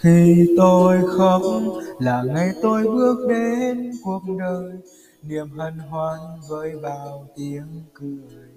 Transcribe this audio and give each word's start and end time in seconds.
khi 0.00 0.46
tôi 0.56 0.98
khóc 1.16 1.42
là 1.98 2.22
ngày 2.22 2.50
tôi 2.62 2.84
bước 2.84 3.26
đến 3.28 3.90
cuộc 4.04 4.22
đời, 4.38 4.72
niềm 5.22 5.50
hân 5.50 5.78
hoan 5.78 6.18
với 6.48 6.76
bao 6.82 7.26
tiếng 7.36 7.82
cười. 7.94 8.48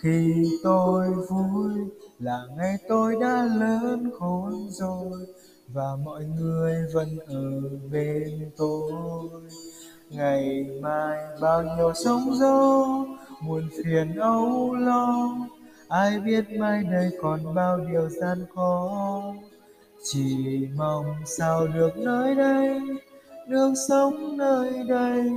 Khi 0.00 0.44
tôi 0.64 1.10
vui 1.28 1.72
là 2.18 2.42
ngày 2.56 2.76
tôi 2.88 3.16
đã 3.20 3.48
lớn 3.56 4.10
khôn 4.18 4.52
rồi 4.70 5.26
và 5.68 5.96
mọi 6.04 6.24
người 6.24 6.74
vẫn 6.94 7.08
ở 7.26 7.60
bên 7.92 8.50
tôi. 8.56 8.92
Ngày 10.10 10.66
mai 10.80 11.18
bao 11.40 11.62
nhiêu 11.62 11.92
sóng 12.04 12.34
gió, 12.34 12.86
muôn 13.40 13.68
phiền 13.84 14.16
âu 14.16 14.74
lo, 14.74 15.36
ai 15.88 16.20
biết 16.20 16.44
mai 16.58 16.82
đây 16.82 17.10
còn 17.22 17.54
bao 17.54 17.78
điều 17.90 18.08
gian 18.08 18.38
khó 18.54 19.22
chỉ 20.12 20.36
mong 20.76 21.04
sao 21.24 21.66
được 21.66 21.96
nơi 21.96 22.34
đây 22.34 22.80
được 23.46 23.74
sống 23.88 24.36
nơi 24.36 24.72
đây, 24.88 25.30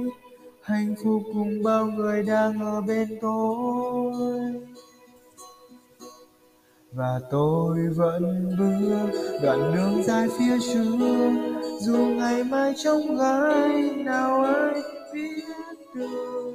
hạnh 0.62 0.96
phúc 1.04 1.22
cùng 1.34 1.64
bao 1.64 1.86
người 1.86 2.24
đang 2.24 2.60
ở 2.60 2.82
bên 2.82 3.08
tôi. 3.22 4.14
Và 6.92 7.20
tôi 7.32 7.78
vẫn 7.96 8.56
bước 8.60 9.40
đoạn 9.44 9.72
đường 9.76 10.04
dài 10.04 10.28
phía 10.40 10.58
trước, 10.74 11.32
dù 11.80 11.98
ngày 11.98 12.44
mai 12.44 12.74
trong 12.84 13.18
gai, 13.18 13.92
nào 13.96 14.44
ai 14.44 14.82
biết 15.14 15.44
được. 15.96 16.54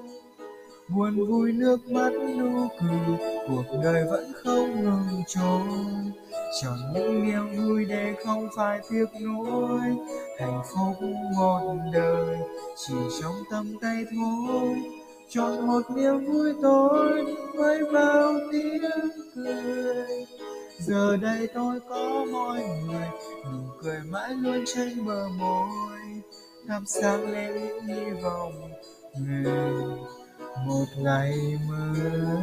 Buồn 0.89 1.27
vui 1.29 1.53
nước 1.53 1.91
mắt 1.91 2.13
nụ 2.39 2.69
cười, 2.81 3.19
cuộc 3.49 3.79
đời 3.83 4.05
vẫn 4.11 4.33
không 4.45 4.85
ngừng 4.85 5.23
trôi 5.27 5.61
chọn 6.63 6.79
những 6.95 7.25
niềm 7.25 7.57
vui 7.57 7.85
để 7.85 8.15
không 8.25 8.49
phải 8.57 8.81
tiếc 8.91 9.07
nuối, 9.21 9.81
hạnh 10.41 10.63
phúc 10.65 11.09
một 11.37 11.77
đời. 11.93 12.39
Chỉ 12.77 12.95
trong 13.23 13.35
tầm 13.51 13.79
tay 13.81 14.05
thôi, 14.17 14.77
chọn 15.29 15.67
một 15.67 15.83
niềm 15.91 16.25
vui 16.27 16.55
tối 16.63 17.25
với 17.55 17.85
bao 17.93 18.33
tiếng 18.53 18.83
cười. 19.35 20.27
Giờ 20.79 21.17
đây 21.17 21.49
tôi 21.55 21.81
có 21.89 22.27
mọi 22.33 22.61
người, 22.87 23.09
nụ 23.45 23.59
cười 23.83 24.01
mãi 24.11 24.35
luôn 24.35 24.65
trên 24.75 25.07
bờ 25.07 25.29
môi. 25.29 25.99
Thắp 26.69 26.83
sáng 26.87 27.33
lên 27.33 27.53
những 27.55 27.87
hy 27.87 28.11
vọng 28.23 28.71
về 29.15 29.45
một 30.67 30.87
ngày 30.99 31.59
mới. 31.69 32.35